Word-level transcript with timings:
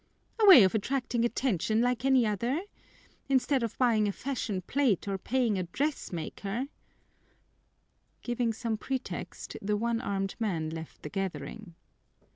"A 0.39 0.47
way 0.47 0.63
of 0.63 0.73
attracting 0.73 1.23
attention, 1.23 1.79
like 1.79 2.03
any 2.03 2.25
other! 2.25 2.61
Instead 3.29 3.61
of 3.61 3.77
buying 3.77 4.07
a 4.07 4.11
fashion 4.11 4.63
plate 4.63 5.07
or 5.07 5.19
paying 5.19 5.59
a 5.59 5.63
dressmaker" 5.65 6.65
Giving 8.23 8.51
some 8.51 8.77
pretext, 8.77 9.57
the 9.61 9.77
one 9.77 10.01
armed 10.01 10.33
man 10.39 10.71
left 10.71 11.03
the 11.03 11.09
gathering. 11.09 11.75